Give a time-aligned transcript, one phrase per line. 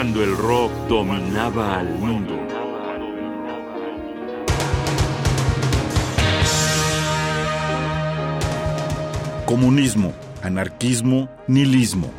[0.00, 2.34] cuando el rock dominaba al mundo.
[9.44, 12.10] Comunismo, anarquismo, nihilismo.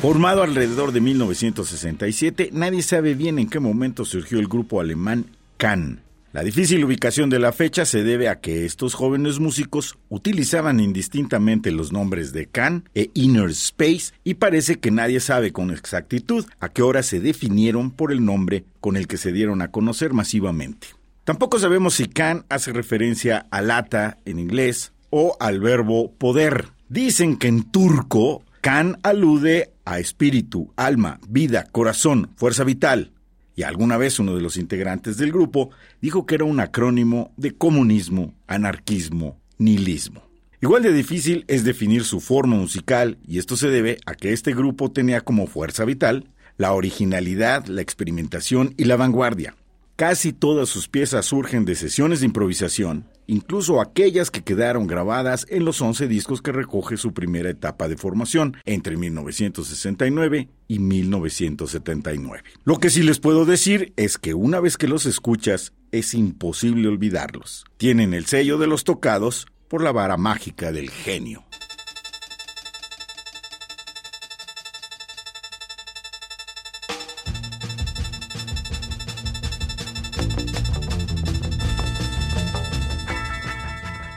[0.00, 5.26] Formado alrededor de 1967, nadie sabe bien en qué momento surgió el grupo alemán
[5.58, 6.09] Can.
[6.32, 11.72] La difícil ubicación de la fecha se debe a que estos jóvenes músicos utilizaban indistintamente
[11.72, 16.68] los nombres de Can e Inner Space y parece que nadie sabe con exactitud a
[16.68, 20.86] qué hora se definieron por el nombre con el que se dieron a conocer masivamente.
[21.24, 26.68] Tampoco sabemos si Can hace referencia a lata en inglés o al verbo poder.
[26.88, 33.10] Dicen que en turco Can alude a espíritu, alma, vida, corazón, fuerza vital.
[33.60, 35.68] Y alguna vez uno de los integrantes del grupo
[36.00, 40.22] dijo que era un acrónimo de comunismo, anarquismo, nihilismo.
[40.62, 44.54] Igual de difícil es definir su forma musical y esto se debe a que este
[44.54, 49.54] grupo tenía como fuerza vital la originalidad, la experimentación y la vanguardia.
[50.00, 55.66] Casi todas sus piezas surgen de sesiones de improvisación incluso aquellas que quedaron grabadas en
[55.66, 62.42] los 11 discos que recoge su primera etapa de formación entre 1969 y 1979.
[62.64, 66.88] Lo que sí les puedo decir es que una vez que los escuchas es imposible
[66.88, 67.66] olvidarlos.
[67.76, 71.44] Tienen el sello de los tocados por la vara mágica del genio.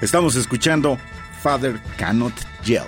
[0.03, 0.99] Estamos escuchando
[1.41, 2.33] Father Cannot
[2.65, 2.83] Yell.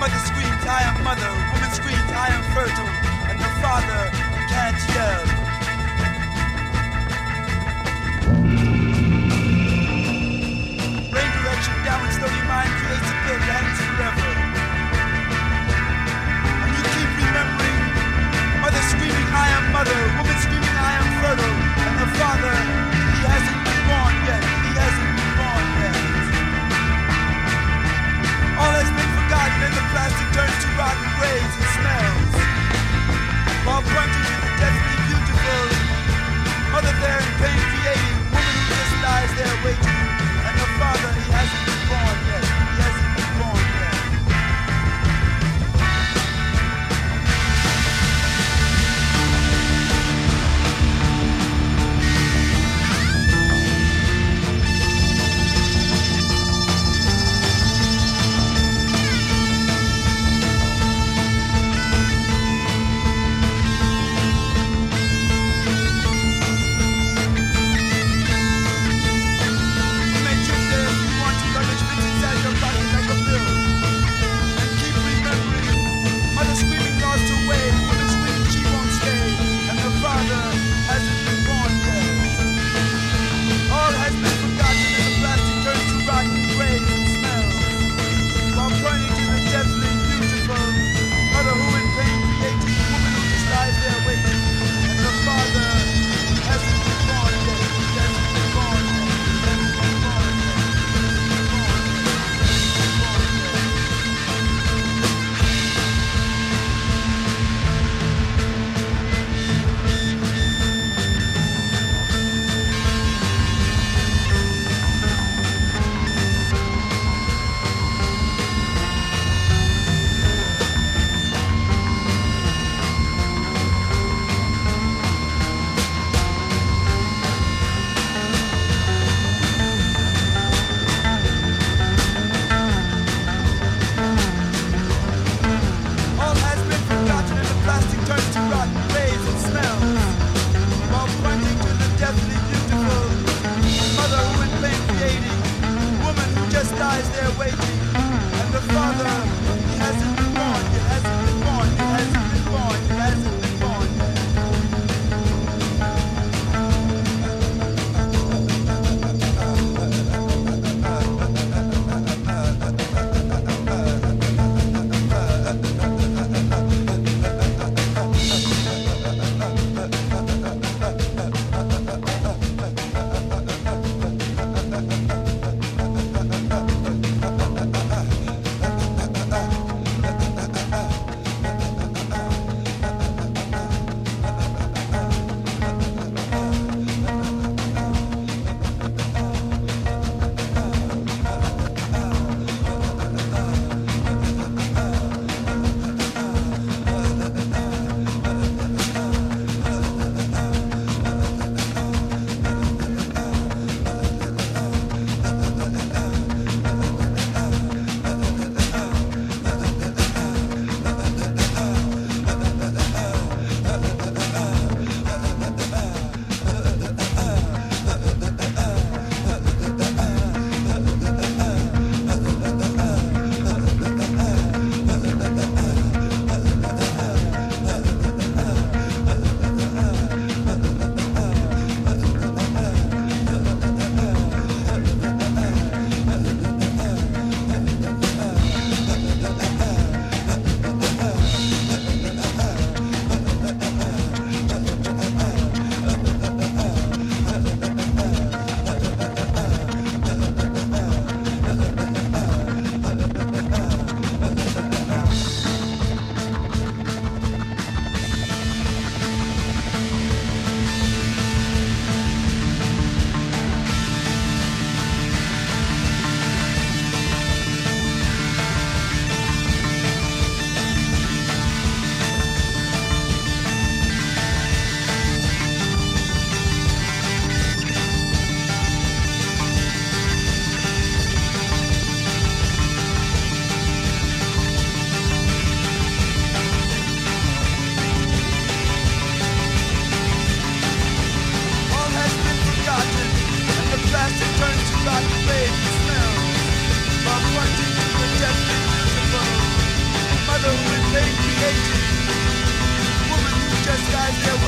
[0.00, 2.86] Mother screams, I am mother, woman screams, I am fertile,
[3.30, 4.17] and the father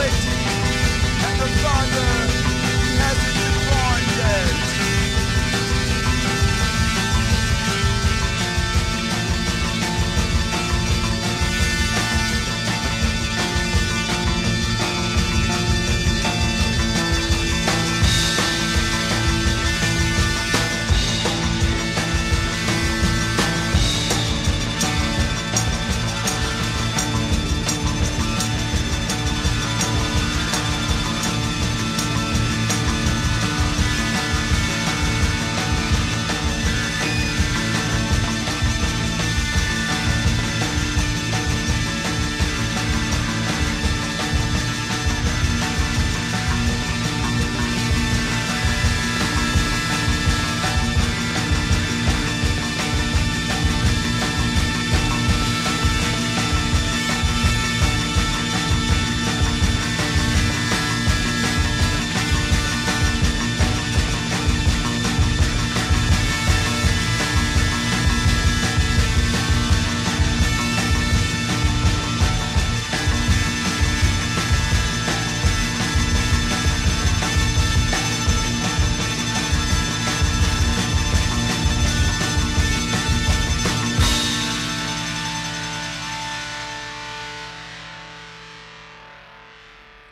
[0.01, 0.40] afflicted.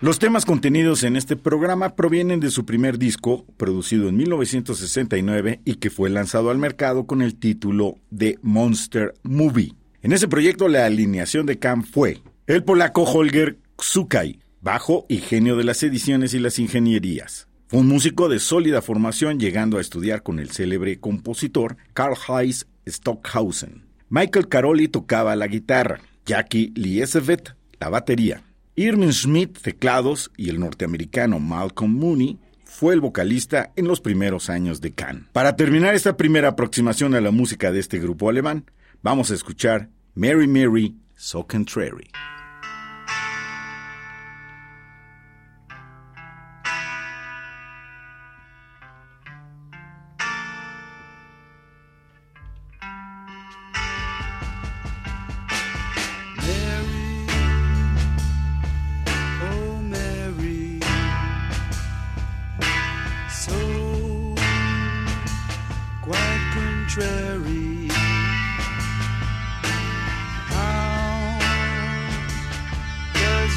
[0.08, 5.74] Los temas contenidos en este programa provienen de su primer disco, producido en 1969 y
[5.74, 9.74] que fue lanzado al mercado con el título de Monster Movie.
[10.00, 15.56] En ese proyecto la alineación de Cam fue el polaco Holger Ksukai, bajo y genio
[15.56, 17.46] de las ediciones y las ingenierías.
[17.66, 22.66] Fue un músico de sólida formación llegando a estudiar con el célebre compositor Karl Heinz
[22.86, 23.84] Stockhausen.
[24.08, 28.42] Michael Caroli tocaba la guitarra, Jackie Liesevet la batería.
[28.78, 34.80] Irving Schmidt, teclados, y el norteamericano Malcolm Mooney fue el vocalista en los primeros años
[34.80, 35.26] de Can.
[35.32, 38.70] Para terminar esta primera aproximación a la música de este grupo alemán,
[39.02, 42.08] vamos a escuchar Mary Mary So Contrary.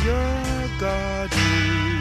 [0.03, 1.99] your garden?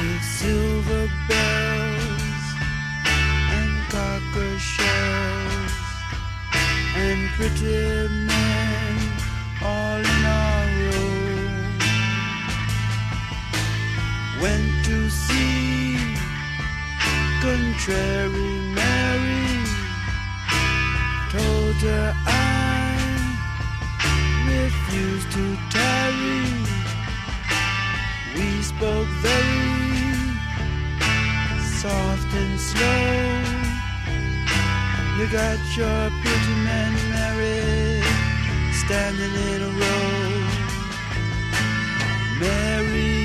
[0.00, 2.44] With silver bells
[3.58, 5.72] and cocker shells
[6.96, 8.98] and pretty men
[9.62, 10.42] all in a
[10.90, 11.22] row.
[14.42, 14.96] Went to
[17.42, 19.41] contrary Mary.
[21.82, 22.94] Master, I
[24.46, 26.46] refuse to tarry.
[28.36, 29.98] We spoke very
[31.60, 33.42] soft and slow.
[35.18, 38.04] You got your pretty man married,
[38.84, 40.32] standing in a row.
[42.38, 43.21] Mary.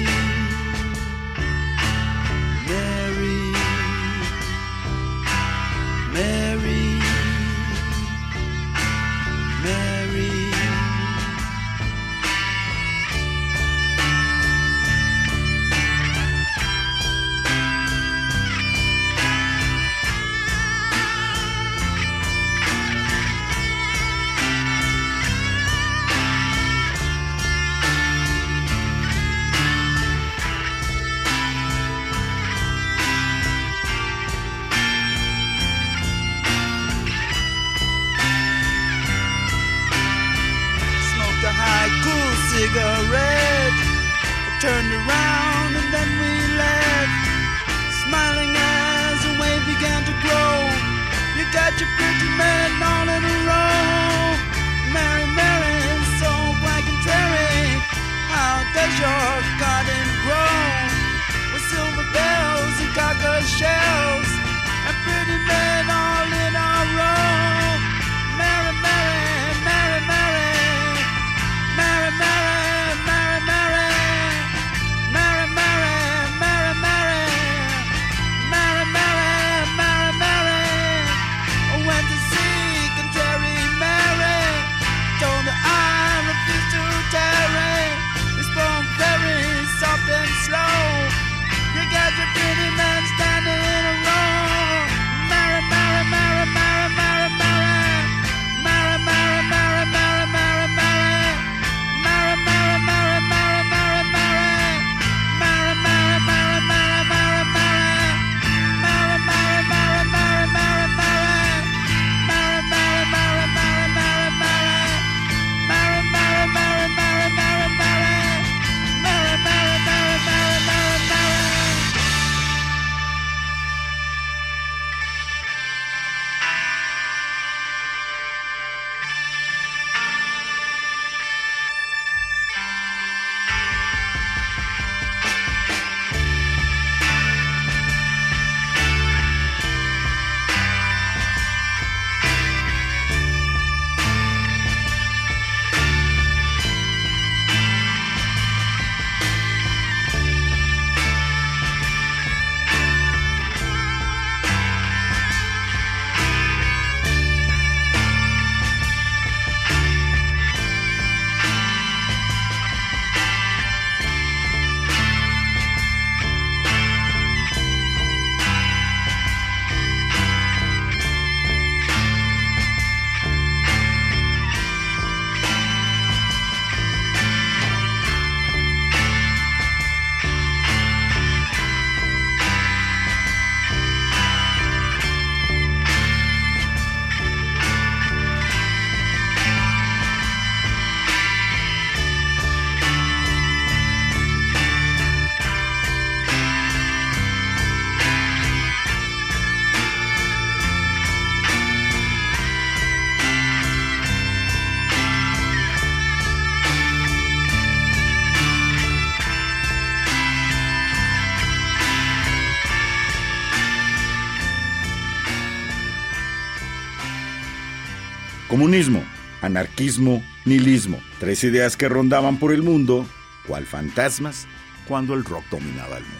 [218.58, 219.04] Comunismo,
[219.44, 221.00] anarquismo, nihilismo.
[221.20, 223.06] Tres ideas que rondaban por el mundo,
[223.46, 224.48] cual fantasmas,
[224.88, 226.18] cuando el rock dominaba el mundo.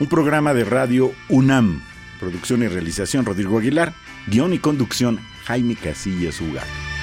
[0.00, 1.80] Un programa de radio UNAM.
[2.18, 3.94] Producción y realización Rodrigo Aguilar.
[4.26, 6.95] Guión y conducción Jaime Casillas Ugarte.